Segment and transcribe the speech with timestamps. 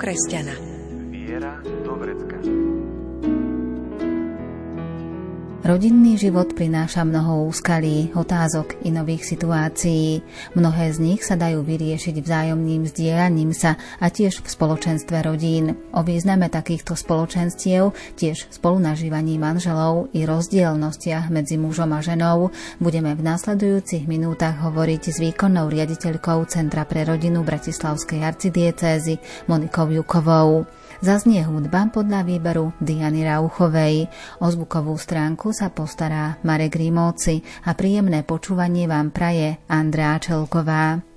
[0.00, 0.69] kresťana.
[5.70, 10.18] Rodinný život prináša mnoho úskalí, otázok i nových situácií.
[10.58, 15.78] Mnohé z nich sa dajú vyriešiť vzájomným zdieľaním sa a tiež v spoločenstve rodín.
[15.94, 22.50] O význame takýchto spoločenstiev, tiež spolunažívaní manželov i rozdielnostiach medzi mužom a ženou
[22.82, 30.66] budeme v následujúcich minútach hovoriť s výkonnou riaditeľkou Centra pre rodinu Bratislavskej arcidiecézy Monikou Jukovou.
[31.00, 34.12] Zaznie hudba podľa výberu Diany Rauchovej.
[34.44, 41.09] O zvukovú stránku sa postará Marek Rímovci a príjemné počúvanie vám praje Andrea Čelková.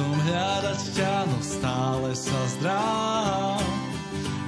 [0.00, 3.68] som hľadať ťa, no stále sa zdráham.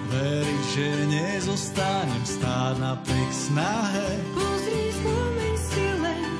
[0.08, 4.08] Veriť, že nezostanem stáť napriek snahe.
[4.32, 6.32] Pozri, spomeň si len,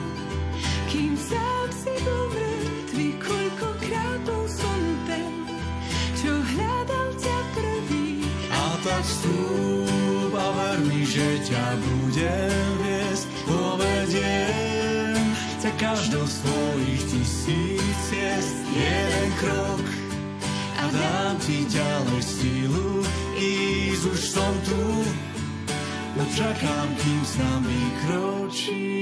[0.88, 5.32] kým sám si bol mŕtvy, koľkokrát bol som ten,
[6.16, 8.24] čo hľadal ťa prvý.
[8.48, 15.20] A tak vstúp a ver mi, že ťa budem viesť, povediem
[15.60, 17.11] ťa každou svojich
[18.72, 19.84] jeden krok
[20.80, 23.04] a dám ti ďalej sílu,
[23.36, 24.82] ísť už som tu,
[26.16, 29.01] no čakám, kým s nami kročíš.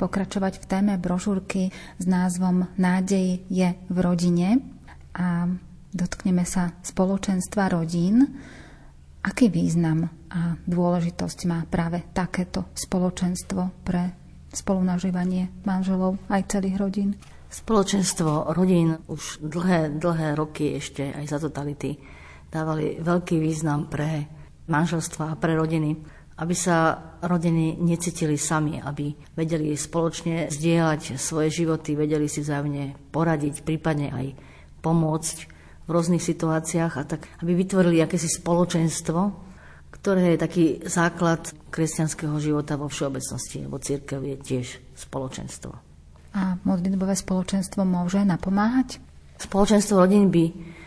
[0.00, 1.68] pokračovať v téme brožúrky
[2.00, 4.64] s názvom Nádej je v rodine
[5.12, 5.44] a
[5.92, 8.24] dotkneme sa spoločenstva rodín.
[9.20, 14.16] Aký význam a dôležitosť má práve takéto spoločenstvo pre
[14.48, 17.10] spolunažívanie manželov aj celých rodín?
[17.52, 22.00] Spoločenstvo rodín už dlhé, dlhé roky ešte aj za totality
[22.48, 24.24] dávali veľký význam pre
[24.70, 25.98] manželstva a pre rodiny
[26.40, 33.60] aby sa rodiny necítili sami, aby vedeli spoločne zdieľať svoje životy, vedeli si vzájomne poradiť,
[33.60, 34.26] prípadne aj
[34.80, 35.36] pomôcť
[35.84, 39.20] v rôznych situáciách a tak, aby vytvorili akési spoločenstvo,
[39.92, 44.66] ktoré je taký základ kresťanského života vo všeobecnosti, lebo církev je tiež
[44.96, 45.76] spoločenstvo.
[46.30, 49.02] A modlitbové spoločenstvo môže napomáhať?
[49.36, 50.44] Spoločenstvo rodín by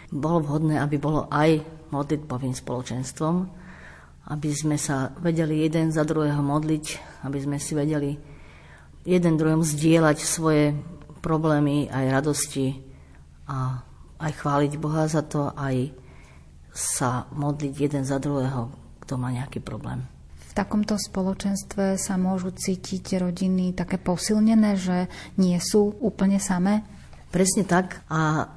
[0.09, 1.61] bolo vhodné, aby bolo aj
[1.93, 3.62] modlitbovým spoločenstvom,
[4.23, 6.85] aby sme sa vedeli jeden za druhého modliť,
[7.27, 8.15] aby sme si vedeli
[9.03, 10.71] jeden druhom zdieľať svoje
[11.19, 12.79] problémy, aj radosti
[13.47, 13.83] a
[14.23, 15.91] aj chváliť Boha za to, aj
[16.71, 18.71] sa modliť jeden za druhého,
[19.03, 20.07] kto má nejaký problém.
[20.53, 26.85] V takomto spoločenstve sa môžu cítiť rodiny také posilnené, že nie sú úplne samé?
[27.33, 28.05] Presne tak.
[28.07, 28.47] A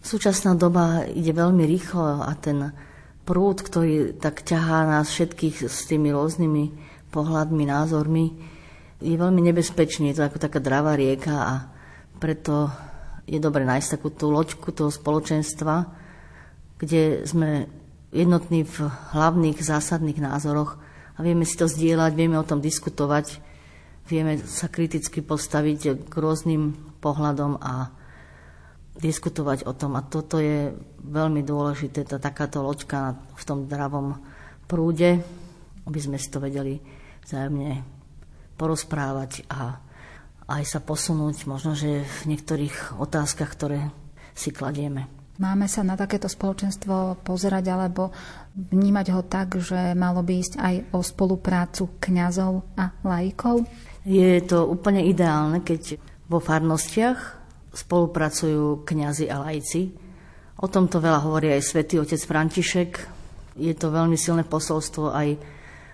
[0.00, 2.70] súčasná doba ide veľmi rýchlo a ten
[3.26, 6.64] prúd, ktorý tak ťahá nás všetkých s tými rôznymi
[7.10, 8.26] pohľadmi, názormi,
[9.02, 10.14] je veľmi nebezpečný.
[10.14, 11.54] Je to ako taká dravá rieka a
[12.22, 12.70] preto
[13.26, 15.90] je dobre nájsť takú tú loďku toho spoločenstva,
[16.78, 17.66] kde sme
[18.14, 20.78] jednotní v hlavných zásadných názoroch
[21.16, 23.42] a vieme si to zdieľať, vieme o tom diskutovať,
[24.06, 27.90] vieme sa kriticky postaviť k rôznym pohľadom a
[29.00, 29.96] diskutovať o tom.
[29.96, 30.72] A toto je
[31.04, 34.16] veľmi dôležité, tá takáto loďka v tom dravom
[34.66, 35.20] prúde,
[35.86, 36.80] aby sme si to vedeli
[37.22, 37.84] vzájomne
[38.56, 39.78] porozprávať a
[40.46, 43.90] aj sa posunúť možno, že v niektorých otázkach, ktoré
[44.32, 45.10] si kladieme.
[45.36, 48.08] Máme sa na takéto spoločenstvo pozerať alebo
[48.56, 53.68] vnímať ho tak, že malo by ísť aj o spoluprácu kňazov a laikov?
[54.08, 56.00] Je to úplne ideálne, keď
[56.30, 57.45] vo farnostiach
[57.76, 59.92] spolupracujú kňazi a lajci.
[60.64, 62.90] O tomto veľa hovorí aj svätý otec František.
[63.60, 65.28] Je to veľmi silné posolstvo aj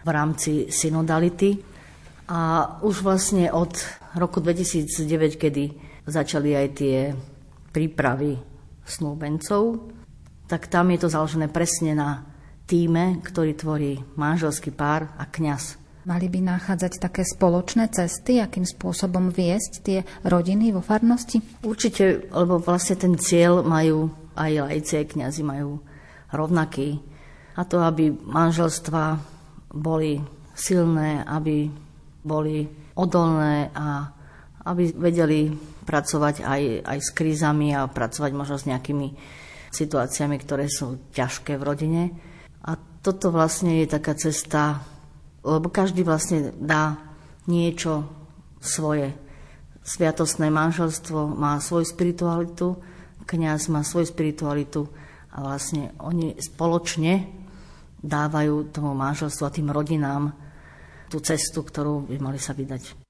[0.07, 1.59] v rámci synodality.
[2.31, 3.75] A už vlastne od
[4.15, 5.65] roku 2009, kedy
[6.07, 7.11] začali aj tie
[7.75, 8.39] prípravy
[8.87, 9.91] snúbencov,
[10.47, 12.23] tak tam je to založené presne na
[12.67, 15.82] týme, ktorý tvorí manželský pár a kňaz.
[16.03, 21.39] Mali by nachádzať také spoločné cesty, akým spôsobom viesť tie rodiny vo farnosti?
[21.63, 25.79] Určite, lebo vlastne ten cieľ majú aj lajci, aj kniazy majú
[26.35, 26.99] rovnaký.
[27.55, 29.15] A to, aby manželstva
[29.71, 30.19] boli
[30.59, 31.71] silné, aby
[32.27, 32.67] boli
[32.99, 34.11] odolné a
[34.67, 35.55] aby vedeli
[35.87, 39.15] pracovať aj, aj s krízami a pracovať možno s nejakými
[39.71, 42.03] situáciami, ktoré sú ťažké v rodine.
[42.67, 44.83] A toto vlastne je taká cesta
[45.43, 46.99] lebo každý vlastne dá
[47.51, 48.07] niečo
[48.63, 49.11] svoje.
[49.83, 52.79] Sviatostné manželstvo má svoju spiritualitu,
[53.27, 54.87] kňaz má svoju spiritualitu
[55.35, 57.27] a vlastne oni spoločne
[57.99, 60.31] dávajú tomu manželstvu a tým rodinám
[61.11, 63.02] tú cestu, ktorú by mali sa vydať.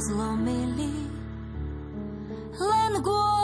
[0.00, 1.06] Zlomili,
[2.58, 3.43] len kvôli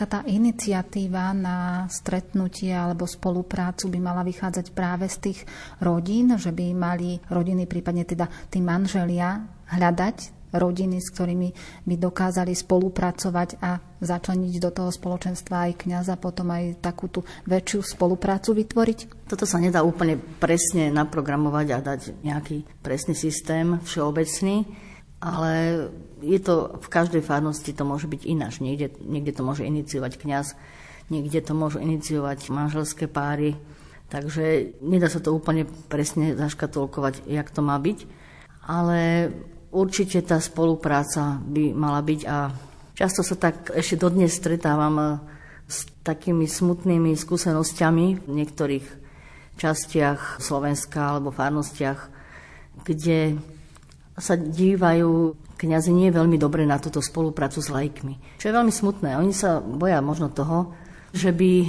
[0.00, 5.44] Taká tá iniciatíva na stretnutie alebo spoluprácu by mala vychádzať práve z tých
[5.76, 11.48] rodín, že by mali rodiny, prípadne teda tí manželia, hľadať rodiny, s ktorými
[11.84, 17.84] by dokázali spolupracovať a začleniť do toho spoločenstva aj kňaza, potom aj takú tú väčšiu
[17.84, 19.28] spoluprácu vytvoriť?
[19.28, 24.64] Toto sa nedá úplne presne naprogramovať a dať nejaký presný systém všeobecný,
[25.20, 25.52] ale
[26.24, 28.64] je to v každej farnosti to môže byť ináč.
[28.64, 30.56] Niekde, niekde to môže iniciovať kňaz,
[31.12, 33.60] niekde to môžu iniciovať manželské páry,
[34.08, 38.08] takže nedá sa to úplne presne zaškatulkovať, jak to má byť,
[38.64, 39.30] ale
[39.70, 42.50] určite tá spolupráca by mala byť a
[42.96, 45.20] často sa tak ešte dodnes stretávam
[45.70, 48.86] s takými smutnými skúsenosťami v niektorých
[49.60, 52.10] častiach Slovenska alebo farnostiach,
[52.82, 53.36] kde
[54.20, 58.40] sa dívajú kňazi nie veľmi dobre na túto spoluprácu s lajkmi.
[58.40, 59.16] Čo je veľmi smutné.
[59.16, 60.72] Oni sa boja možno toho,
[61.12, 61.68] že by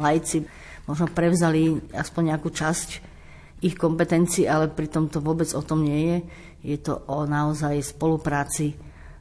[0.00, 0.44] lajci
[0.86, 2.88] možno prevzali aspoň nejakú časť
[3.64, 6.18] ich kompetencií, ale pritom to vôbec o tom nie je.
[6.76, 8.76] Je to o naozaj spolupráci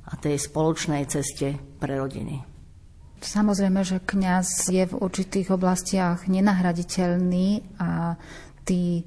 [0.06, 2.44] a tej spoločnej ceste pre rodiny.
[3.26, 8.20] Samozrejme, že kňaz je v určitých oblastiach nenahraditeľný a
[8.68, 9.02] tí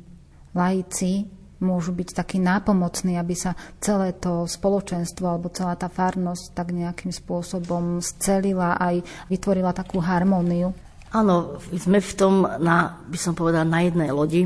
[0.57, 6.71] laici môžu byť takí nápomocní, aby sa celé to spoločenstvo alebo celá tá farnosť tak
[6.71, 10.75] nejakým spôsobom scelila aj vytvorila takú harmóniu.
[11.09, 14.45] Áno, sme v tom, na, by som povedala, na jednej lodi,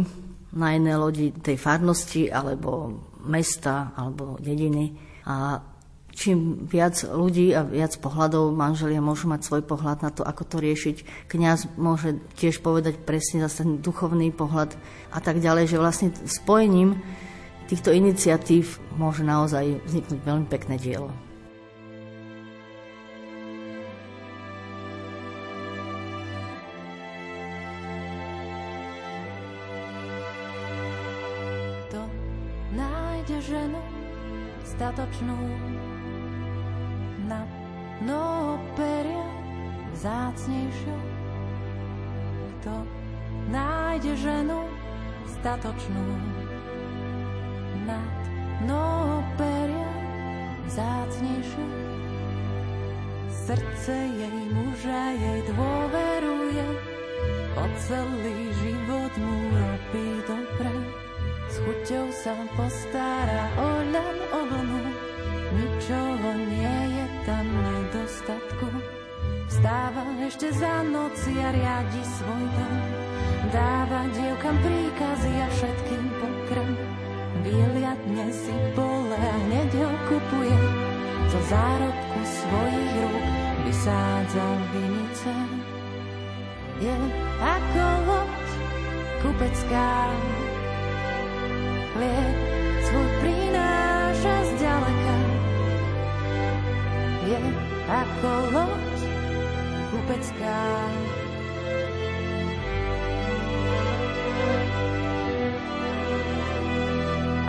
[0.54, 4.94] na jednej lodi tej farnosti alebo mesta alebo dediny
[5.26, 5.58] a
[6.12, 10.56] čím viac ľudí a viac pohľadov manželia môžu mať svoj pohľad na to, ako to
[10.60, 11.28] riešiť.
[11.32, 14.76] Kňaz môže tiež povedať presne zase ten duchovný pohľad
[15.10, 17.00] a tak ďalej, že vlastne spojením
[17.66, 21.08] týchto iniciatív môže naozaj vzniknúť veľmi pekné dielo.
[31.88, 32.04] Kto
[32.76, 33.80] nájde ženu
[34.64, 35.36] statočnú
[38.02, 39.26] mnoho peria
[39.94, 40.96] zácnejšiu.
[42.58, 42.74] Kto
[43.54, 44.66] nájde ženu
[45.38, 46.06] statočnú
[47.86, 48.10] nad
[48.66, 49.92] mnoho peria
[50.66, 51.66] zácnejšiu.
[53.42, 56.66] Srdce jej muža jej dôveruje,
[57.58, 60.72] po celý život mu robí dobre.
[61.50, 64.82] S chuťou sa postará o ľan oblnu,
[65.58, 67.44] ničoho nie je tam
[68.12, 68.68] nedostatku.
[69.48, 72.76] Vstáva ešte za noci a riadi svoj dom.
[73.52, 76.72] Dáva dievkam príkazy a všetkým pokrm.
[77.42, 80.60] Vyliadne si pole a hneď ho kupuje.
[81.32, 83.26] Zo zárobku svojich rúk
[83.64, 85.32] vysádza vinice.
[86.82, 86.96] Je
[87.40, 88.46] ako loď
[89.22, 89.90] kupecká,
[91.94, 92.61] chlieb
[97.92, 98.98] ako loď
[99.92, 100.60] kupecká.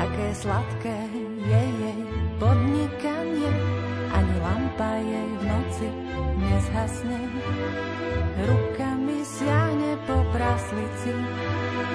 [0.03, 0.97] Aké sladké
[1.47, 2.01] je jej
[2.35, 3.51] podnikanie,
[4.11, 5.87] ani lampa jej v noci
[6.37, 7.19] nezhasne.
[8.43, 11.13] Rukami siahne po praslici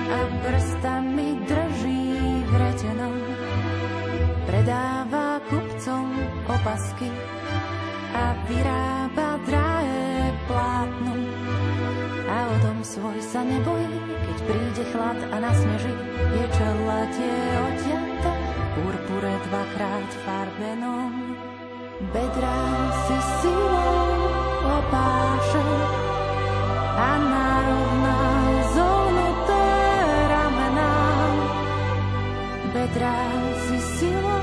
[0.09, 2.07] a prstami drží
[2.49, 3.17] vretenom.
[4.49, 6.17] Predáva kupcom
[6.49, 7.13] opasky
[8.15, 11.15] a vyrába drahé plátno.
[12.29, 15.95] A o dom svoj sa nebojí, keď príde chlad a nasneží,
[16.37, 17.29] je čelate
[17.69, 18.33] oťata,
[18.77, 21.13] purpure dvakrát farbenom.
[22.15, 22.63] Bedrá
[23.11, 24.07] si silou
[24.63, 25.69] opáše
[26.95, 28.21] a narovná
[28.71, 29.67] zónuté
[30.31, 30.95] ramená.
[32.71, 33.19] Bedrá
[33.67, 34.38] si silou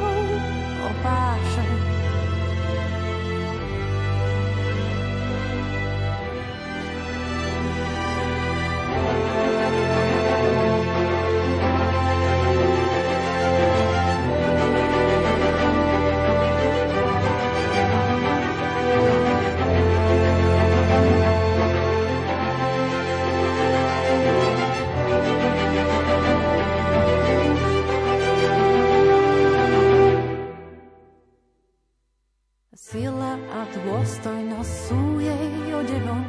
[34.15, 36.24] dôstojnosť sú jej odevom,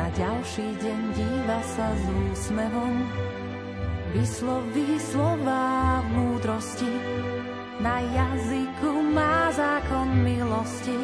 [0.00, 2.96] na ďalší deň díva sa s úsmevom.
[4.16, 6.88] Vysloví slova v múdrosti,
[7.84, 10.96] na jazyku má zákon milosti.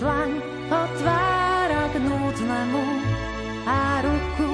[0.00, 0.32] Dlaň
[0.72, 2.84] otvára k núdznemu
[3.68, 4.50] a ruku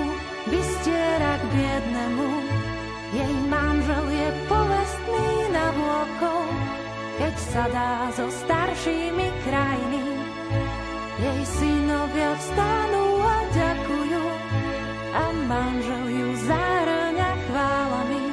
[0.50, 2.30] vystiera k biednemu.
[3.14, 6.42] Jej manžel je povestný na vôkol,
[7.22, 9.73] keď sa dá so staršími krajiny.
[11.44, 14.24] Synovia vstanú a ďakujú
[15.12, 18.24] a manžel ju zahrňa chválami.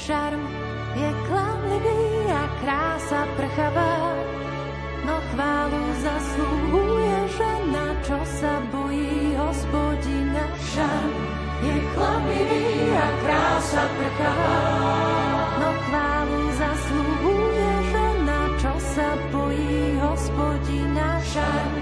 [0.00, 0.40] Šarm
[0.96, 4.08] je klamlivý a krása prchavá,
[5.04, 10.48] no chválu zaslúhuje žena, čo sa bojí hospodina.
[10.72, 11.12] Šarm
[11.60, 14.56] je klamlivý a krása prchavá,
[21.32, 21.74] Šarm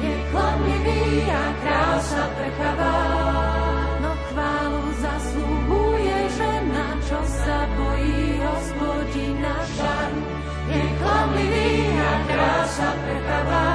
[0.00, 3.00] je klamlivý a krása prchavá,
[4.00, 9.54] no chválu zaslúhuje žena, čo sa bojí hospodina.
[9.76, 10.18] Šarm
[10.72, 13.68] je klamlivý a krása prchavá,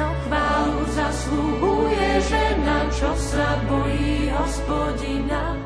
[0.00, 5.60] no chválu zaslúhuje žena, čo sa bojí hospodina.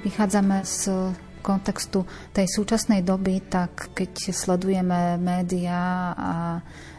[0.00, 1.12] Vychádzame z
[1.46, 2.02] kontextu
[2.34, 6.32] tej súčasnej doby, tak keď sledujeme médiá a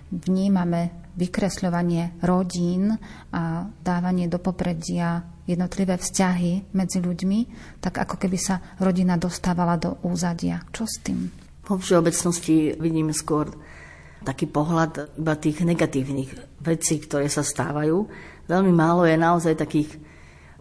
[0.07, 2.95] vnímame vykresľovanie rodín
[3.36, 7.39] a dávanie do popredia jednotlivé vzťahy medzi ľuďmi,
[7.83, 10.63] tak ako keby sa rodina dostávala do úzadia.
[10.71, 11.27] Čo s tým?
[11.67, 13.51] Po všeobecnosti vidím skôr
[14.23, 18.07] taký pohľad iba tých negatívnych vecí, ktoré sa stávajú.
[18.47, 19.99] Veľmi málo je naozaj takých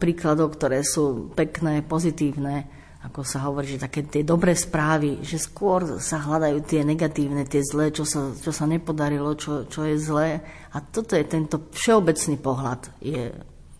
[0.02, 2.66] príkladov, ktoré sú pekné, pozitívne,
[3.06, 7.62] ako sa hovorí, že také tie dobré správy, že skôr sa hľadajú tie negatívne, tie
[7.62, 10.42] zlé, čo sa, čo sa nepodarilo, čo, čo je zlé.
[10.74, 13.30] A toto je tento všeobecný pohľad, je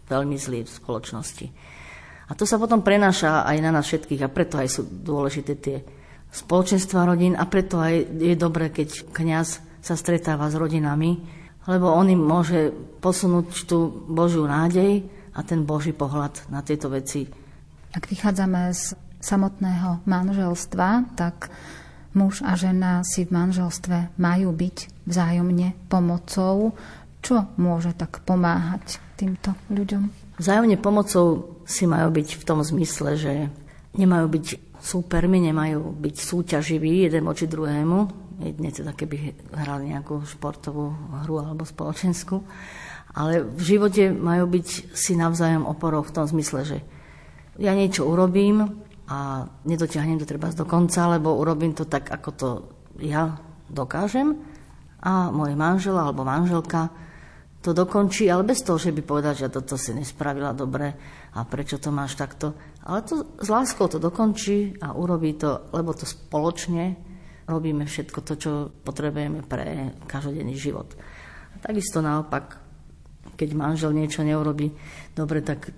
[0.06, 1.46] veľmi zlý v spoločnosti.
[2.26, 5.82] A to sa potom prenáša aj na nás všetkých a preto aj sú dôležité tie
[6.30, 11.22] spoločenstva rodín a preto aj je dobré, keď kňaz sa stretáva s rodinami,
[11.66, 12.70] lebo on im môže
[13.02, 17.26] posunúť tú Božiu nádej a ten Boží pohľad na tieto veci.
[17.94, 21.50] Ak vychádzame z samotného manželstva, tak
[22.14, 26.78] muž a žena si v manželstve majú byť vzájomne pomocou.
[27.20, 30.38] Čo môže tak pomáhať týmto ľuďom?
[30.38, 33.32] Vzájomne pomocou si majú byť v tom zmysle, že
[33.98, 34.46] nemajú byť
[34.78, 37.98] súpermi, nemajú byť súťaživí jeden voči druhému,
[38.38, 40.92] jedne teda keby hrali nejakú športovú
[41.24, 42.44] hru alebo spoločenskú,
[43.16, 46.78] ale v živote majú byť si navzájom oporou v tom zmysle, že
[47.56, 52.48] ja niečo urobím a nedotiahnem to treba do konca, lebo urobím to tak, ako to
[52.98, 53.38] ja
[53.70, 54.34] dokážem
[55.02, 56.90] a môj manžel alebo manželka
[57.62, 60.94] to dokončí, ale bez toho, že by povedal, že toto si nespravila dobre
[61.34, 62.54] a prečo to máš takto.
[62.86, 66.94] Ale to s láskou to dokončí a urobí to, lebo to spoločne
[67.46, 70.94] robíme všetko to, čo potrebujeme pre každodenný život.
[71.54, 72.58] A takisto naopak,
[73.34, 74.70] keď manžel niečo neurobi
[75.14, 75.74] dobre, tak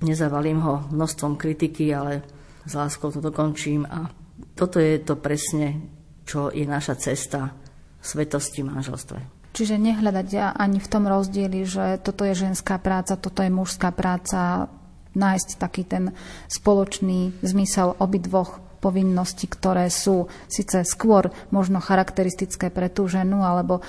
[0.00, 2.24] nezavalím ho množstvom kritiky, ale
[2.66, 4.10] s láskou to dokončím a
[4.58, 5.86] toto je to presne,
[6.26, 7.54] čo je naša cesta
[8.02, 9.18] svetosti v manželstve.
[9.56, 14.68] Čiže nehľadať ani v tom rozdieli, že toto je ženská práca, toto je mužská práca,
[15.16, 16.12] nájsť taký ten
[16.52, 23.80] spoločný zmysel obidvoch povinností, ktoré sú síce skôr možno charakteristické pre tú ženu, alebo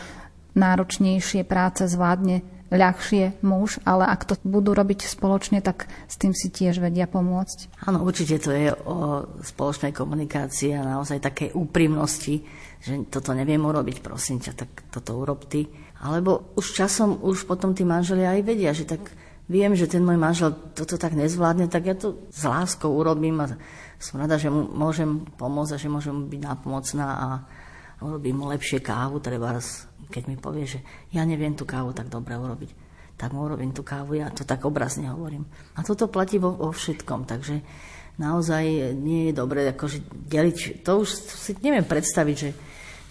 [0.56, 6.51] náročnejšie práce zvládne ľahšie muž, ale ak to budú robiť spoločne, tak s tým si
[6.51, 7.84] tiež vedia pomôcť.
[7.88, 12.43] Áno, určite to je o spoločnej komunikácii a naozaj takej úprimnosti,
[12.84, 15.67] že toto neviem urobiť, prosím ťa, tak toto urob ty.
[16.03, 19.01] Alebo už časom, už potom tí manželia aj vedia, že tak
[19.47, 23.56] viem, že ten môj manžel toto tak nezvládne, tak ja to s láskou urobím a
[23.97, 27.27] som rada, že mu môžem pomôcť a že môžem byť nápomocná a
[28.02, 29.58] urobím lepšie kávu, treba
[30.08, 30.80] keď mi povie, že
[31.12, 32.72] ja neviem tú kávu tak dobre urobiť,
[33.20, 35.44] tak mu urobím tú kávu, ja to tak obrazne hovorím.
[35.76, 37.60] A toto platí vo, vo všetkom, takže
[38.22, 40.00] naozaj nie je dobré akože
[40.32, 42.52] deliť, to už si neviem predstaviť, že,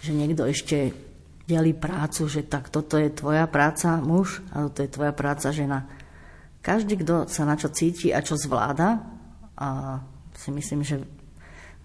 [0.03, 0.95] že niekto ešte
[1.47, 5.87] delí prácu, že tak toto je tvoja práca muž a toto je tvoja práca žena.
[6.59, 8.99] Každý, kto sa na čo cíti a čo zvláda,
[9.57, 9.99] a
[10.37, 11.01] si myslím, že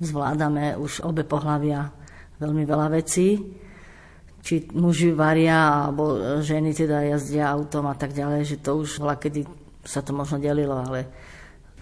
[0.02, 2.01] zvládame už obe pohľavia
[2.42, 3.38] veľmi veľa vecí,
[4.42, 9.14] či muži varia, alebo ženy teda jazdia autom a tak ďalej, že to už bola,
[9.14, 9.46] kedy
[9.86, 11.06] sa to možno delilo, ale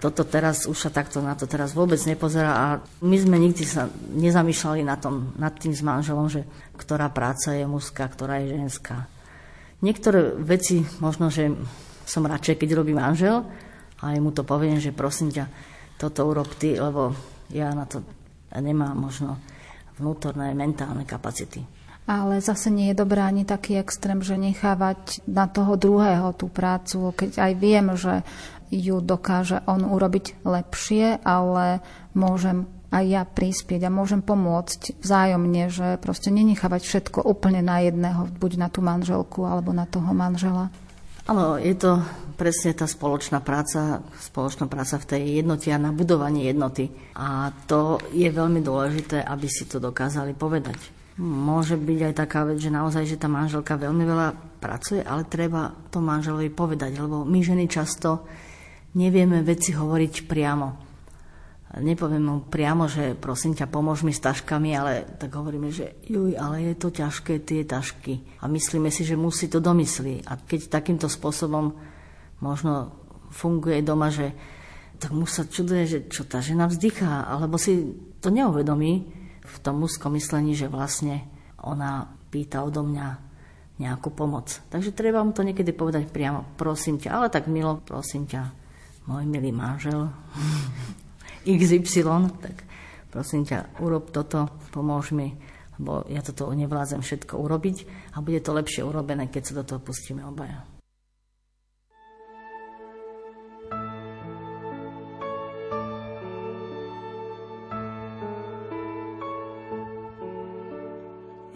[0.00, 2.66] toto teraz už sa takto na to teraz vôbec nepozerá a
[3.04, 6.44] my sme nikdy sa nezamýšľali na tom, nad tým s manželom, že
[6.76, 9.04] ktorá práca je mužská, ktorá je ženská.
[9.84, 11.52] Niektoré veci možno, že
[12.08, 13.44] som radšej, keď robí manžel
[14.00, 15.44] a mu to poviem, že prosím ťa,
[16.00, 17.12] toto urob ty, lebo
[17.52, 18.00] ja na to
[18.56, 19.36] nemám možno
[20.00, 21.60] vnútorné mentálne kapacity
[22.10, 27.14] ale zase nie je dobré ani taký extrém, že nechávať na toho druhého tú prácu,
[27.14, 28.26] keď aj viem, že
[28.74, 31.78] ju dokáže on urobiť lepšie, ale
[32.18, 38.26] môžem aj ja prispieť a môžem pomôcť vzájomne, že proste nenechávať všetko úplne na jedného,
[38.26, 40.74] buď na tú manželku alebo na toho manžela.
[41.28, 42.00] Áno, je to
[42.40, 46.88] presne tá spoločná práca, spoločná práca v tej jednote a na budovanie jednoty.
[47.18, 52.56] A to je veľmi dôležité, aby si to dokázali povedať Môže byť aj taká vec,
[52.64, 57.44] že naozaj, že tá manželka veľmi veľa pracuje, ale treba to manželovi povedať, lebo my
[57.44, 58.24] ženy často
[58.96, 60.89] nevieme veci hovoriť priamo.
[61.70, 66.34] Nepoviem mu priamo, že prosím ťa, pomôž mi s taškami, ale tak hovoríme, že juj,
[66.34, 68.26] ale je to ťažké, tie tašky.
[68.42, 70.26] A myslíme si, že musí to domyslieť.
[70.26, 71.78] A keď takýmto spôsobom
[72.42, 72.90] možno
[73.30, 74.34] funguje doma, že
[74.98, 79.06] tak mu sa čuduje, že čo tá žena vzdychá, alebo si to neuvedomí,
[79.46, 81.26] v tom mužskom myslení, že vlastne
[81.62, 83.30] ona pýta odo mňa
[83.80, 84.60] nejakú pomoc.
[84.68, 88.42] Takže treba mu to niekedy povedať priamo, prosím ťa, ale tak milo, prosím ťa,
[89.08, 90.06] môj milý manžel,
[91.44, 92.04] XY,
[92.40, 92.56] tak
[93.08, 95.34] prosím ťa, urob toto, pomôž mi,
[95.80, 97.76] lebo ja toto nevládzem všetko urobiť
[98.14, 100.66] a bude to lepšie urobené, keď sa do toho pustíme obaja.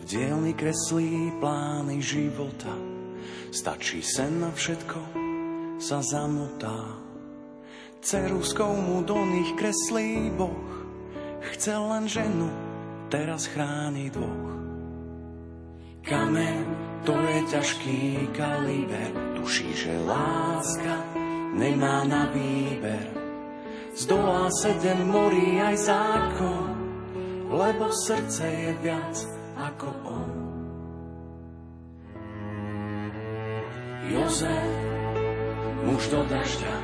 [0.04, 2.70] dielny kreslí plány života.
[3.50, 5.00] Stačí sen na všetko,
[5.80, 7.03] sa zamotá.
[8.04, 10.68] Ceruskou mu do nich kreslí Boh.
[11.40, 12.52] Chcel len ženu,
[13.08, 14.52] teraz chráni dvoch.
[16.04, 16.68] Kamen,
[17.08, 19.08] to je ťažký kaliber,
[19.40, 21.00] tuší, že láska
[21.56, 23.08] nemá na výber.
[23.96, 26.76] Zdolá sedem morí aj zákon,
[27.48, 29.16] lebo srdce je viac
[29.56, 30.32] ako on.
[34.12, 34.72] Jozef,
[35.88, 36.83] muž do dažďa,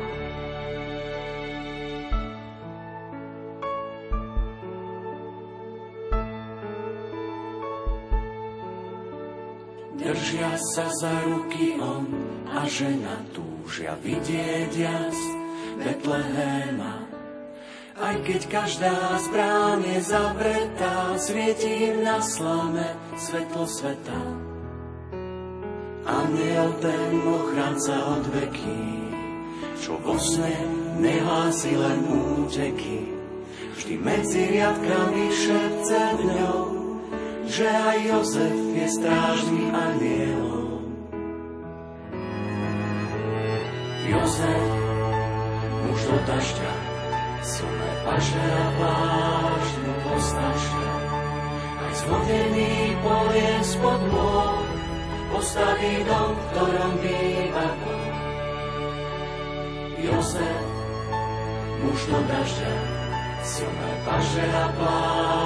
[10.51, 12.05] Sa za ruky on
[12.47, 15.19] a žena túžia vidieť jas
[15.79, 17.11] Betlehema
[18.01, 24.21] aj keď každá z brán je zavretá, svieti im na slame svetlo sveta.
[26.01, 28.83] Aniel ten ochranca od veky,
[29.77, 30.55] čo vo sne
[30.97, 33.05] nehlási len úteky,
[33.77, 36.59] vždy medzi riadkami šepce dňou,
[37.51, 40.87] že aj Jozef je strážný anielom.
[44.07, 44.67] Jozef,
[45.83, 46.73] muž do dažďa,
[47.43, 50.91] silné paže a plášť mu postačia.
[51.75, 54.63] Aj zvodený poviem spod môj,
[55.35, 58.15] postaví dom, v ktorom býva Boh.
[59.99, 60.63] Jozef,
[61.83, 62.73] muž do dažďa,
[63.43, 65.41] silné paže a plášť.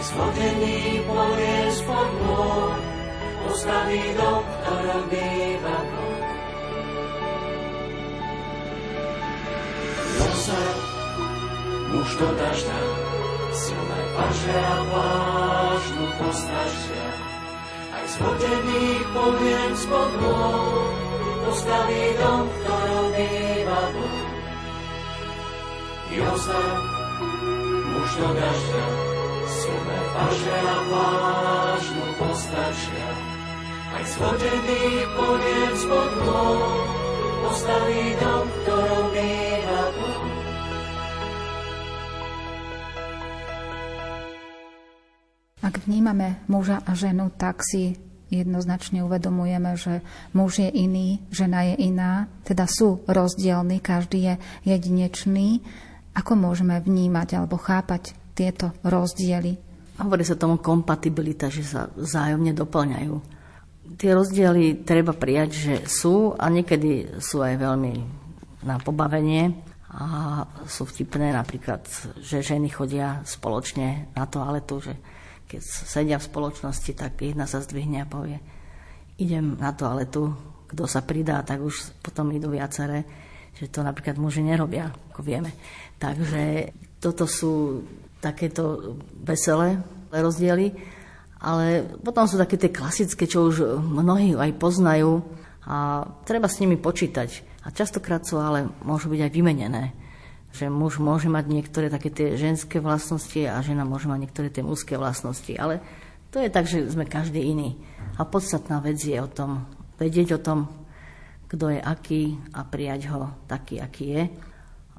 [0.00, 2.72] Zvodený povie spod môj,
[3.44, 6.24] postaví dom, ktorom býva Boh.
[10.16, 10.78] Jozef,
[11.92, 12.80] muž do dažďa,
[13.52, 17.08] silné paže a plášť mu postačia.
[17.92, 20.96] Aj zvodený poviem spod môj,
[21.44, 24.28] postaví dom, v ktorom býva Boh.
[26.08, 26.80] Jozef,
[27.84, 29.09] muž do dažďa,
[29.70, 31.84] silné paže a pláž
[32.18, 33.10] postačia.
[33.90, 34.84] Aj zvodený
[35.18, 36.86] poviem spod môj,
[37.42, 40.24] postaví dom, ktorom býva Boh.
[45.60, 47.98] Ak vnímame muža a ženu, tak si
[48.30, 50.00] jednoznačne uvedomujeme, že
[50.32, 54.34] muž je iný, žena je iná, teda sú rozdielni, každý je
[54.70, 55.60] jedinečný.
[56.14, 59.52] Ako môžeme vnímať alebo chápať tieto rozdiely?
[60.00, 63.14] Hovorí sa tomu kompatibilita, že sa vzájomne doplňajú.
[64.00, 67.94] Tie rozdiely treba prijať, že sú a niekedy sú aj veľmi
[68.64, 69.52] na pobavenie
[69.92, 71.84] a sú vtipné napríklad,
[72.24, 74.96] že ženy chodia spoločne na toaletu, že
[75.50, 78.38] keď sedia v spoločnosti, tak jedna sa zdvihne a povie,
[79.20, 80.32] idem na toaletu,
[80.70, 83.04] kto sa pridá, tak už potom idú viaceré,
[83.58, 85.50] že to napríklad muži nerobia, ako vieme.
[85.98, 86.70] Takže
[87.02, 87.82] toto sú
[88.20, 89.80] takéto veselé
[90.12, 90.76] rozdiely,
[91.40, 95.24] ale potom sú také tie klasické, čo už mnohí aj poznajú
[95.64, 97.48] a treba s nimi počítať.
[97.64, 99.84] A častokrát sú ale môžu byť aj vymenené
[100.50, 104.66] že muž môže mať niektoré také tie ženské vlastnosti a žena môže mať niektoré tie
[104.66, 105.54] mužské vlastnosti.
[105.54, 105.78] Ale
[106.34, 107.78] to je tak, že sme každý iný.
[108.18, 109.66] A podstatná vec je o tom,
[109.98, 110.66] vedieť o tom,
[111.46, 114.22] kto je aký a prijať ho taký, aký je.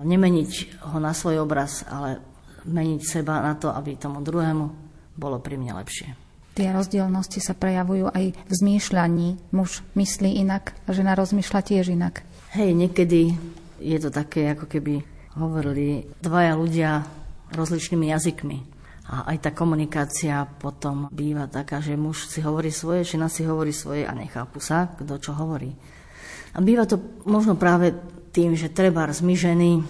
[0.02, 2.24] Nemeniť ho na svoj obraz, ale
[2.66, 4.66] meniť seba na to, aby tomu druhému
[5.18, 6.14] bolo pri mne lepšie.
[6.52, 9.56] Tie rozdielnosti sa prejavujú aj v zmýšľaní.
[9.56, 12.28] Muž myslí inak a žena rozmýšľa tiež inak.
[12.52, 13.40] Hej, niekedy
[13.80, 15.00] je to také, ako keby
[15.40, 16.92] hovorili dvaja ľudia
[17.56, 18.58] rozličnými jazykmi.
[19.12, 23.72] A aj tá komunikácia potom býva taká, že muž si hovorí svoje, žena si hovorí
[23.72, 25.72] svoje a nechápu sa, kto čo hovorí.
[26.52, 27.96] A býva to možno práve
[28.36, 29.84] tým, že treba my ženy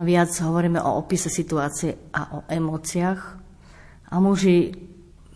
[0.00, 3.20] viac hovoríme o opise situácie a o emóciách
[4.10, 4.72] a muži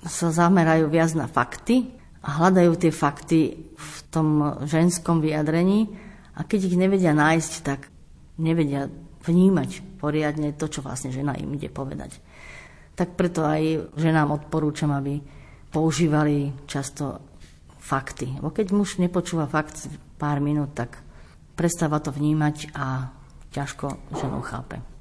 [0.04, 1.92] sa zamerajú viac na fakty
[2.24, 3.40] a hľadajú tie fakty
[3.76, 5.92] v tom ženskom vyjadrení
[6.34, 7.92] a keď ich nevedia nájsť, tak
[8.40, 8.88] nevedia
[9.24, 12.20] vnímať poriadne to, čo vlastne žena im ide povedať.
[12.96, 15.20] Tak preto aj ženám odporúčam, aby
[15.72, 17.20] používali často
[17.80, 18.40] fakty.
[18.40, 21.00] Bo keď muž nepočúva fakt pár minút, tak
[21.58, 23.10] prestáva to vnímať a
[23.54, 23.86] ťažko
[24.18, 24.93] ženu chápe.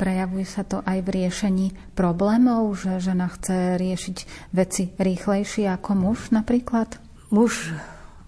[0.00, 4.16] Prejavuje sa to aj v riešení problémov, že žena chce riešiť
[4.56, 6.96] veci rýchlejšie ako muž napríklad?
[7.28, 7.76] Muž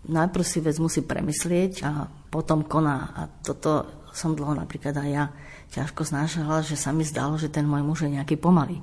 [0.04, 3.16] najprv si vec musí premyslieť a potom koná.
[3.16, 5.24] A toto som dlho napríklad aj ja
[5.72, 8.76] ťažko znášala, že sa mi zdalo, že ten môj muž je nejaký pomalý.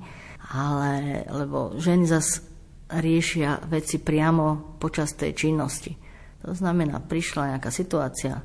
[0.49, 2.41] Ale, lebo ženy zas
[2.89, 5.93] riešia veci priamo počas tej činnosti.
[6.41, 8.41] To znamená, prišla nejaká situácia,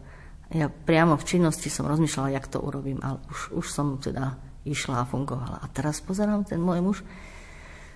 [0.52, 4.36] ja priamo v činnosti som rozmýšľala, jak to urobím, ale už, už som teda
[4.68, 5.60] išla a fungovala.
[5.60, 6.98] A teraz pozerám, ten môj muž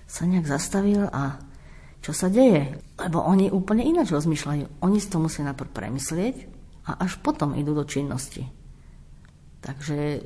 [0.09, 1.37] sa nejak zastavil a
[1.99, 2.79] čo sa deje?
[2.95, 4.81] Lebo oni úplne ináč rozmýšľajú.
[4.81, 6.35] Oni si to musia najprv premyslieť
[6.89, 8.47] a až potom idú do činnosti.
[9.59, 10.23] Takže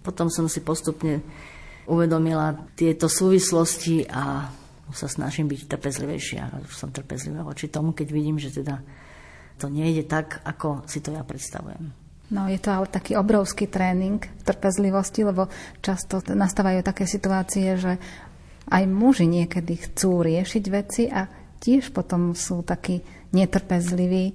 [0.00, 1.20] potom som si postupne
[1.84, 4.48] uvedomila tieto súvislosti a
[4.94, 6.64] sa snažím byť trpezlivejšia.
[6.64, 8.78] Už som trpezlivá voči tomu, keď vidím, že teda
[9.58, 12.04] to nejde tak, ako si to ja predstavujem.
[12.32, 15.52] No je to ale taký obrovský tréning trpezlivosti, lebo
[15.84, 18.00] často nastávajú také situácie, že
[18.72, 21.28] aj muži niekedy chcú riešiť veci a
[21.60, 23.04] tiež potom sú takí
[23.36, 24.32] netrpezliví.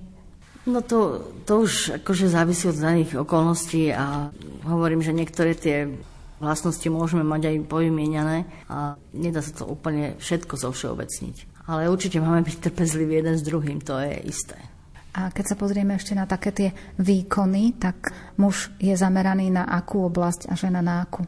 [0.70, 4.30] No to, to už akože závisí od daných okolností a
[4.70, 5.90] hovorím, že niektoré tie
[6.38, 8.38] vlastnosti môžeme mať aj povymieňané
[8.70, 11.66] a nedá sa to úplne všetko zovšeobecniť.
[11.66, 14.69] Ale určite máme byť trpezliví jeden s druhým, to je isté.
[15.14, 16.70] A keď sa pozrieme ešte na také tie
[17.02, 21.26] výkony, tak muž je zameraný na akú oblasť a žena na akú?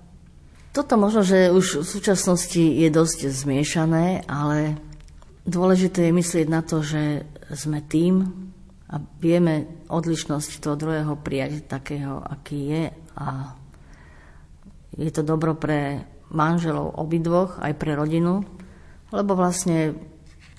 [0.71, 4.79] Toto možno, že už v súčasnosti je dosť zmiešané, ale
[5.43, 8.23] dôležité je myslieť na to, že sme tým
[8.87, 12.83] a vieme odlišnosť toho druhého prijať takého, aký je
[13.19, 13.55] a
[14.95, 18.43] je to dobro pre manželov obidvoch, aj pre rodinu,
[19.11, 19.95] lebo vlastne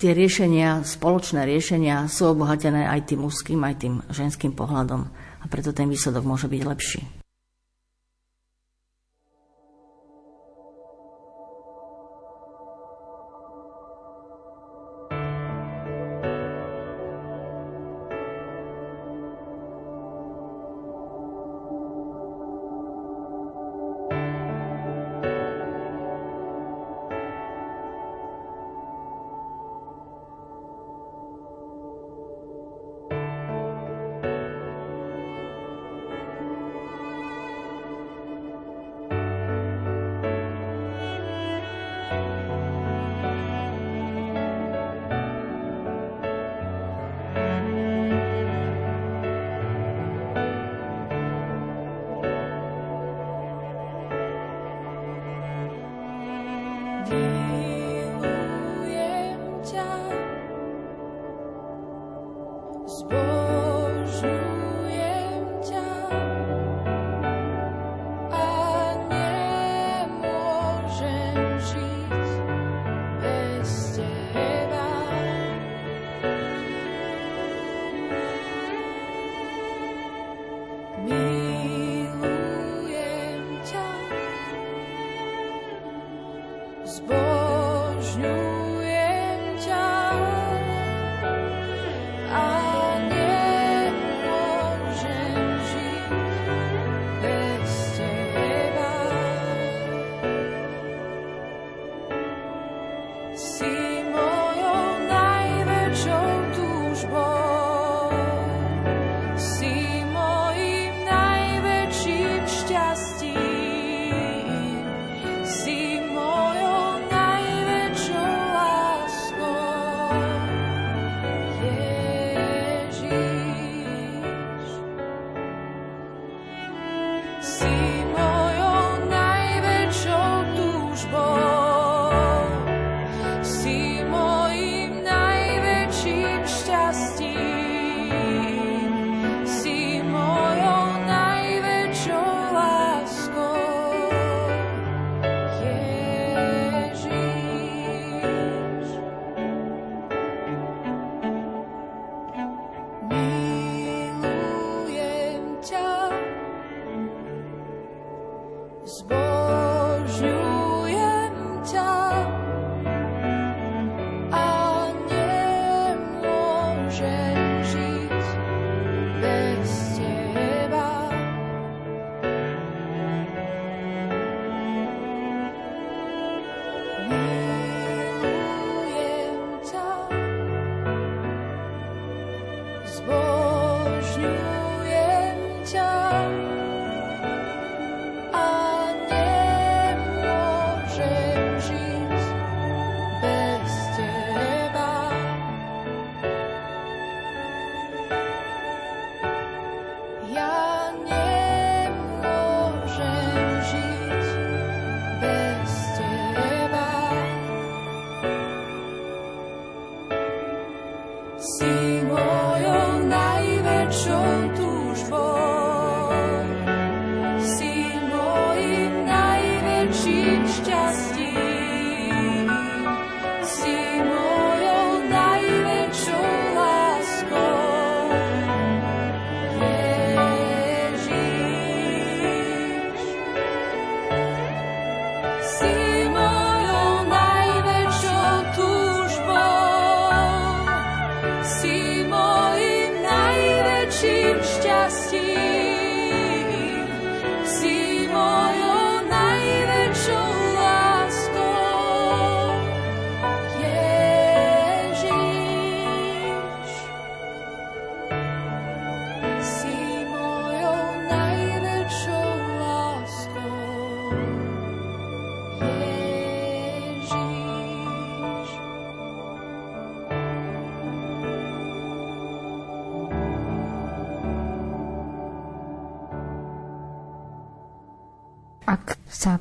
[0.03, 5.07] tie riešenia, spoločné riešenia sú obohatené aj tým mužským, aj tým ženským pohľadom
[5.39, 7.22] a preto ten výsledok môže byť lepší.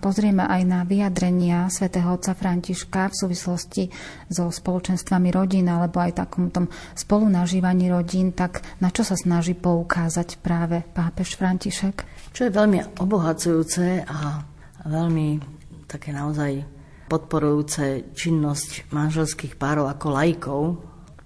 [0.02, 3.84] Pozrieme aj na vyjadrenia svätého otca Františka v súvislosti
[4.26, 6.66] so spoločenstvami rodín alebo aj takom tom
[6.98, 12.02] spolunažívaní rodín, tak na čo sa snaží poukázať práve pápež František?
[12.34, 14.42] Čo je veľmi obohacujúce a
[14.82, 15.38] veľmi
[15.86, 16.66] také naozaj
[17.06, 20.60] podporujúce činnosť manželských párov ako lajkov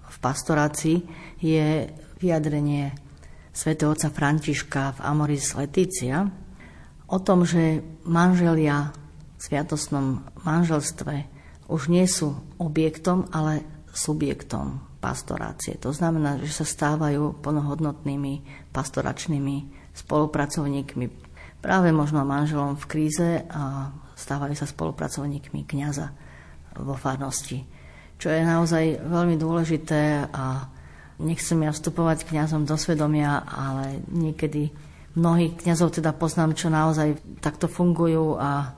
[0.05, 0.97] v pastorácii
[1.41, 2.93] je vyjadrenie
[3.53, 6.29] svätého otca Františka v Amoris Leticia,
[7.07, 8.91] o tom, že manželia
[9.37, 11.27] v sviatostnom manželstve
[11.67, 15.77] už nie sú objektom, ale subjektom pastorácie.
[15.81, 18.43] To znamená, že sa stávajú plnohodnotnými
[18.73, 19.55] pastoračnými
[19.93, 21.05] spolupracovníkmi.
[21.61, 26.07] Práve možno manželom v kríze a stávajú sa spolupracovníkmi kňaza
[26.81, 27.65] vo farnosti.
[28.17, 30.65] Čo je naozaj veľmi dôležité a
[31.21, 34.73] nechcem ja vstupovať kňazom do svedomia, ale niekedy
[35.17, 38.77] Mnohých kňazov teda poznám, čo naozaj takto fungujú a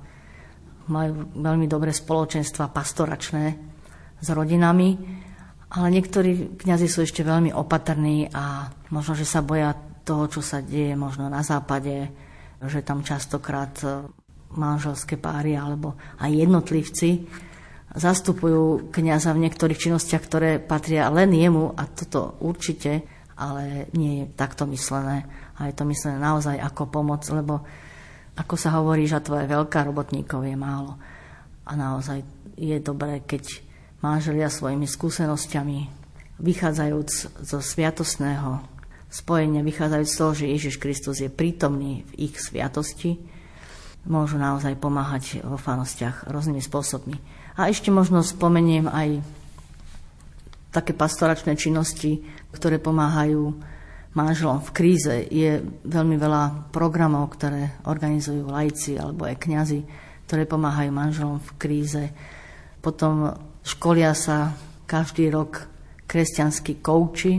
[0.88, 3.46] majú veľmi dobré spoločenstva pastoračné
[4.20, 4.96] s rodinami,
[5.70, 10.66] ale niektorí kňazi sú ešte veľmi opatrní a možno, že sa boja toho, čo sa
[10.66, 12.10] deje možno na západe,
[12.66, 14.10] že tam častokrát e,
[14.58, 17.30] manželské páry alebo aj jednotlivci
[17.94, 23.06] zastupujú kňaza v niektorých činnostiach, ktoré patria len jemu a toto určite,
[23.38, 25.30] ale nie je takto myslené
[25.60, 27.62] a je to myslené naozaj ako pomoc, lebo
[28.40, 30.96] ako sa hovorí, že tvoje veľká robotníkov je málo.
[31.68, 32.24] A naozaj
[32.56, 33.60] je dobré, keď
[34.00, 36.00] manželia svojimi skúsenosťami,
[36.40, 37.12] vychádzajúc
[37.44, 38.64] zo sviatosného
[39.12, 43.20] spojenia, vychádzajúc z toho, že Ježiš Kristus je prítomný v ich sviatosti,
[44.08, 47.20] môžu naozaj pomáhať vo fanostiach rôznymi spôsobmi.
[47.60, 49.20] A ešte možno spomeniem aj
[50.72, 52.24] také pastoračné činnosti,
[52.56, 53.60] ktoré pomáhajú
[54.14, 55.16] manželom v kríze.
[55.30, 59.80] Je veľmi veľa programov, ktoré organizujú lajci alebo aj kňazi,
[60.26, 62.04] ktoré pomáhajú manželom v kríze.
[62.82, 64.54] Potom školia sa
[64.90, 65.68] každý rok
[66.10, 67.34] kresťanskí kouči.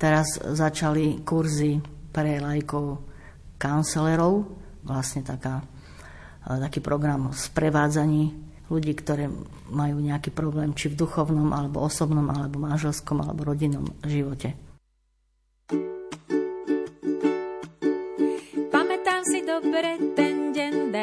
[0.00, 1.76] Teraz začali kurzy
[2.08, 3.04] pre lajkov
[3.60, 4.48] kancelerov,
[4.80, 5.60] vlastne taká,
[6.40, 8.32] taký program sprevádzaní
[8.72, 9.28] ľudí, ktoré
[9.68, 14.69] majú nejaký problém či v duchovnom, alebo osobnom, alebo manželskom, alebo rodinnom živote.
[19.60, 20.96] Dobre ten deň D.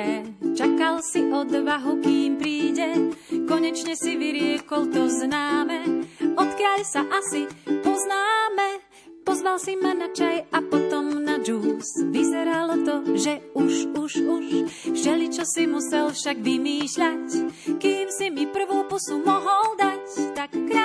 [0.57, 3.13] Čakal si odvahu, kým príde.
[3.45, 6.09] Konečne si vyriekol to známe.
[6.17, 7.45] Odkiaľ sa asi
[7.85, 8.81] poznáme.
[9.21, 12.01] Pozval si ma na čaj a potom na džús.
[12.09, 14.45] Vyzeralo to, že už, už, už.
[14.95, 17.25] Všeli, čo si musel však vymýšľať.
[17.77, 20.33] Kým si mi prvú pusu mohol dať.
[20.33, 20.76] Tak kráčam,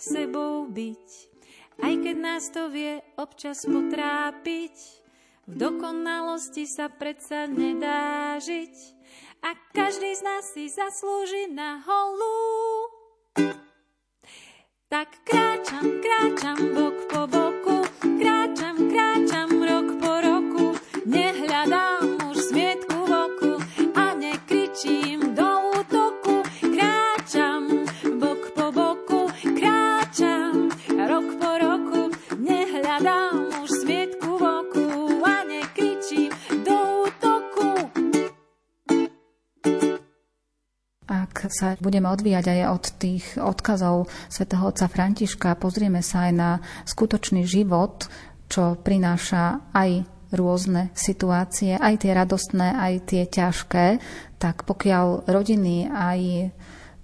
[0.00, 1.08] sebou byť,
[1.84, 4.76] aj keď nás to vie občas potrápiť.
[5.50, 8.74] V dokonalosti sa predsa nedá žiť
[9.42, 12.38] a každý z nás si zaslúži na holú.
[14.86, 17.49] Tak kráčam, kráčam bok po boku,
[32.90, 32.98] Ak
[41.54, 47.46] sa budeme odvíjať aj od tých odkazov svätého otca Františka, pozrieme sa aj na skutočný
[47.46, 48.10] život,
[48.50, 50.02] čo prináša aj
[50.34, 54.02] rôzne situácie, aj tie radostné, aj tie ťažké,
[54.42, 56.18] tak pokiaľ rodiny aj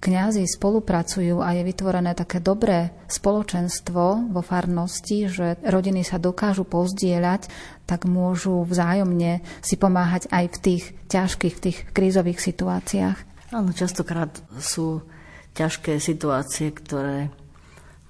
[0.01, 7.49] kňazi spolupracujú a je vytvorené také dobré spoločenstvo vo farnosti, že rodiny sa dokážu pozdieľať,
[7.89, 13.19] tak môžu vzájomne si pomáhať aj v tých ťažkých, v tých krízových situáciách.
[13.55, 15.07] Áno, častokrát sú
[15.57, 17.33] ťažké situácie, ktoré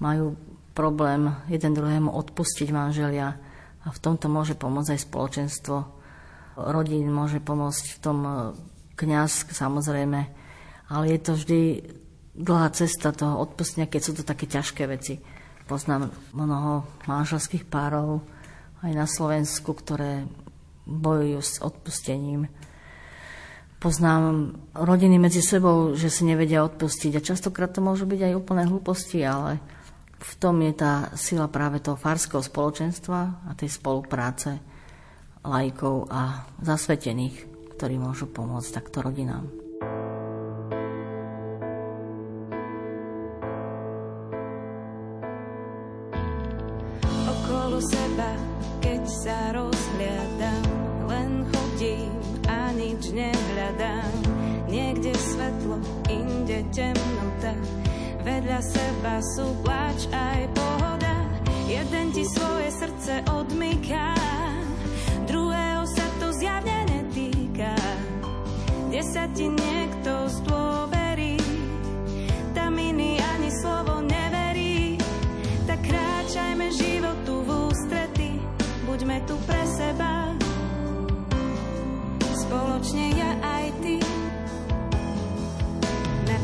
[0.03, 0.35] majú
[0.77, 3.37] problém jeden druhému odpustiť manželia
[3.81, 5.77] a v tomto môže pomôcť aj spoločenstvo.
[6.57, 8.31] Rodín môže pomôcť v tom e,
[8.97, 10.19] kňaz, samozrejme,
[10.87, 11.61] ale je to vždy
[12.37, 15.19] dlhá cesta toho odpustenia, keď sú to také ťažké veci.
[15.67, 18.23] Poznám mnoho manželských párov
[18.85, 20.23] aj na Slovensku, ktoré
[20.87, 22.47] bojujú s odpustením.
[23.77, 28.63] Poznám rodiny medzi sebou, že si nevedia odpustiť a častokrát to môžu byť aj úplné
[28.65, 29.61] hlúposti, ale
[30.17, 34.57] v tom je tá sila práve toho farského spoločenstva a tej spolupráce
[35.45, 37.45] lajkov a zasvetených,
[37.77, 39.66] ktorí môžu pomôcť takto rodinám.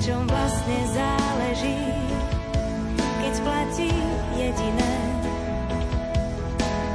[0.04, 1.80] Čom vlastne záleží,
[3.24, 3.92] keď platí
[4.36, 4.96] jediné,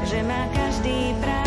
[0.04, 1.37] že má každý právo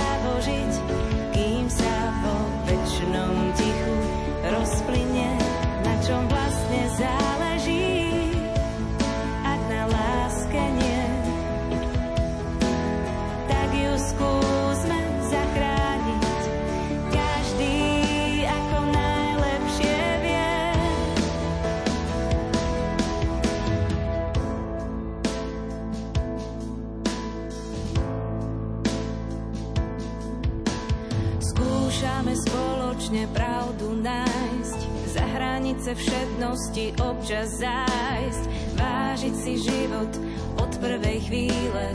[35.82, 38.44] hranice všednosti občas zájsť,
[38.78, 40.14] vážiť si život
[40.62, 41.86] od prvej chvíle.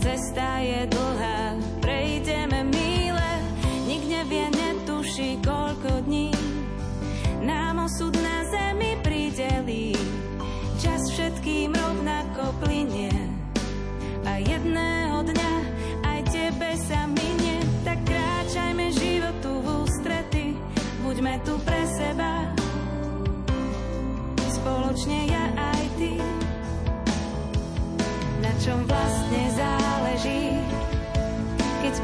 [0.00, 3.28] Cesta je dlhá, prejdeme míle,
[3.84, 6.53] nik nevie, netuší, koľko dní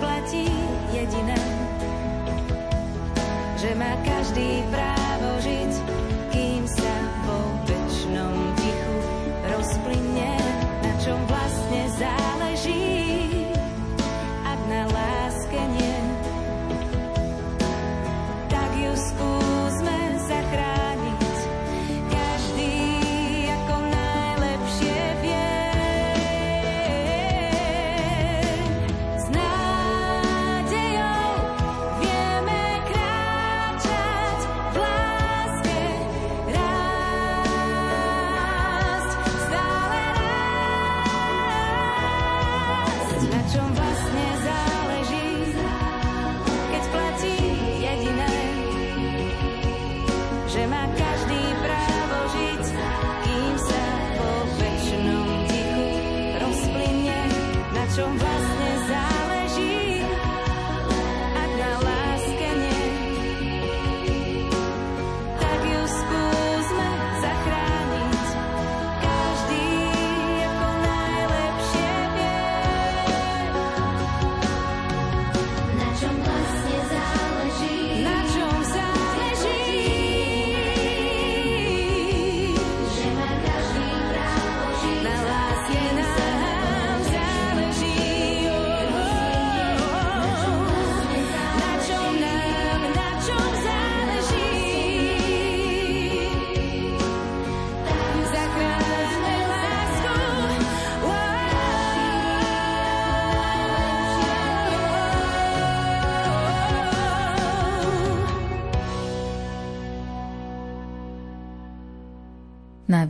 [0.01, 0.49] platí
[0.93, 1.37] jediné,
[3.61, 5.00] že má každý právo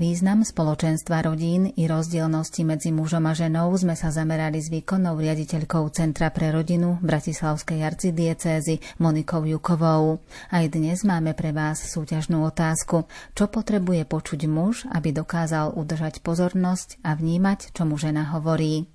[0.01, 5.93] význam spoločenstva rodín i rozdielnosti medzi mužom a ženou sme sa zamerali s výkonnou riaditeľkou
[5.93, 10.25] Centra pre rodinu Bratislavskej arcidiecézy Monikou Jukovou.
[10.49, 13.05] Aj dnes máme pre vás súťažnú otázku.
[13.37, 18.89] Čo potrebuje počuť muž, aby dokázal udržať pozornosť a vnímať, čo mu žena hovorí?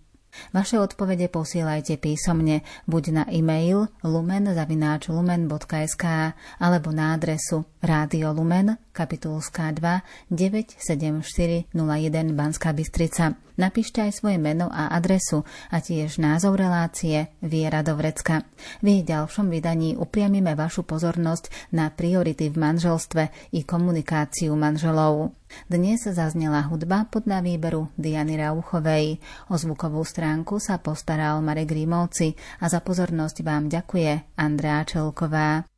[0.54, 6.06] Vaše odpovede posielajte písomne buď na e-mail lumen.lumen.sk
[6.60, 13.45] alebo na adresu Rádio Lumen, kapitulská 2 97401 Banská Bystrica.
[13.56, 18.44] Napíšte aj svoje meno a adresu a tiež názov relácie Viera do vrecka.
[18.84, 23.24] V jej ďalšom vydaní upriamime vašu pozornosť na priority v manželstve
[23.56, 25.36] i komunikáciu manželov.
[25.72, 29.22] Dnes zaznela hudba podľa výberu Diany Rauchovej.
[29.48, 35.75] O zvukovú stránku sa postaral Marek Rímovci a za pozornosť vám ďakuje Andrea Čelková.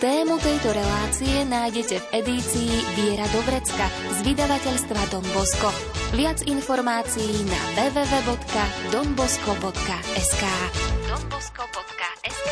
[0.00, 3.84] Tému tejto relácie nájdete v edícii Viera do vrecka
[4.16, 5.68] z vydavateľstva Don Bosco.
[6.16, 10.44] Viac informácií na www.donbosco.sk
[11.04, 12.48] donbosco.sk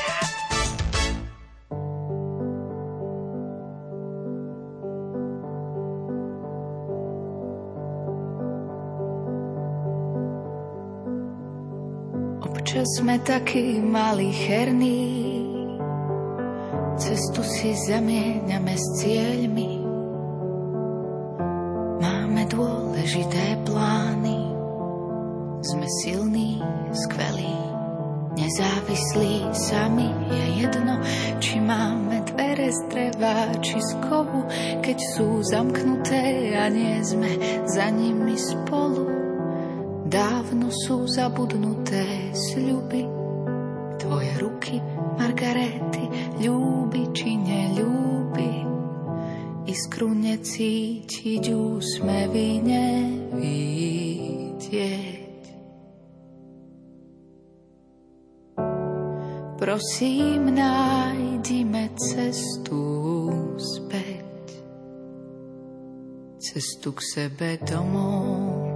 [12.44, 15.37] Občas sme takí malicherní,
[16.98, 19.70] cestu si zamieňame s cieľmi.
[22.02, 24.38] Máme dôležité plány,
[25.62, 26.58] sme silní,
[26.90, 27.54] skvelí,
[28.34, 30.10] nezávislí sami.
[30.26, 30.98] Je jedno,
[31.38, 34.42] či máme dvere z dreva, či z kovu,
[34.82, 37.30] keď sú zamknuté a nie sme
[37.62, 39.06] za nimi spolu.
[40.08, 43.17] Dávno sú zabudnuté sľuby,
[43.98, 44.78] tvoje ruky,
[45.18, 46.06] Margarety,
[46.40, 48.52] ľúbi či neľúbi.
[49.68, 53.68] Iskru necítiť, úsmevy nevidieť.
[59.58, 63.28] Prosím, nájdime cestu
[63.60, 64.62] späť,
[66.40, 68.67] cestu k sebe domov.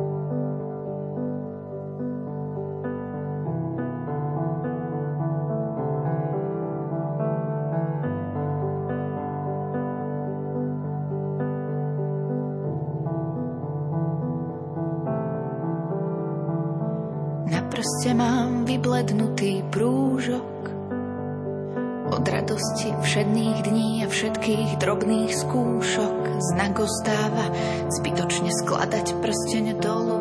[25.33, 26.19] Drobných skúšok
[26.53, 27.49] znak ostáva
[27.89, 30.19] zbytočne skladať prsteň dolu.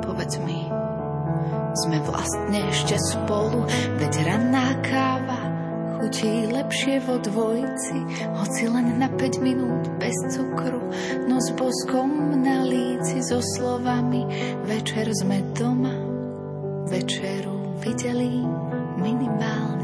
[0.00, 0.64] Povedz mi,
[1.76, 3.68] sme vlastne ešte spolu,
[4.00, 5.40] veď ranná káva
[6.00, 7.98] chutí lepšie vo dvojci,
[8.40, 10.80] hoci len na 5 minút bez cukru,
[11.28, 14.24] no s boskom na líci so slovami
[14.64, 15.92] večer sme doma,
[16.88, 18.40] večeru videli
[18.96, 19.83] minimálne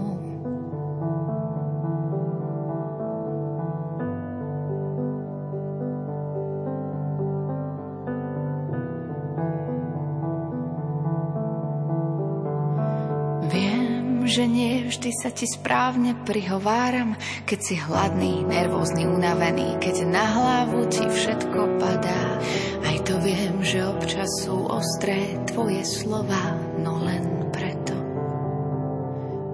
[14.31, 20.87] Že nie vždy sa ti správne prihováram, keď si hladný, nervózny, unavený, keď na hlavu
[20.87, 22.39] ti všetko padá.
[22.79, 27.91] Aj to viem, že občas sú ostré tvoje slova, no len preto,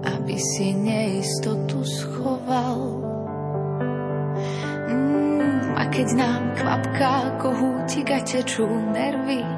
[0.06, 3.02] aby si neistotu schoval.
[4.86, 9.57] Mm, a keď nám kvapká kohútik a tečú nervy,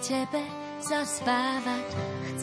[0.00, 0.40] tebe
[0.80, 1.84] zaspávať
[2.24, 2.39] chcem.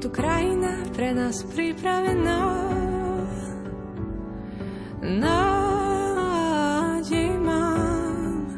[0.00, 2.40] tu krajina pre nás pripravená.
[5.04, 6.08] Nádej
[7.36, 8.48] mám,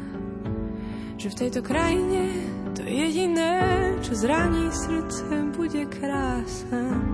[1.19, 2.31] že v tejto krajine
[2.71, 3.59] to jediné,
[3.99, 7.12] čo zraní srdce, bude krása.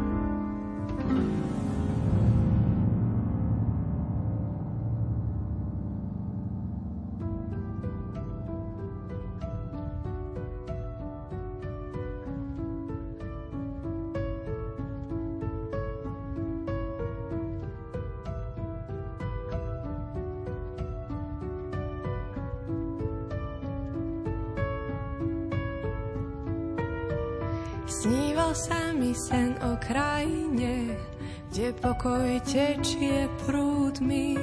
[32.49, 34.38] Tečie prúdmi.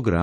[0.00, 0.18] Program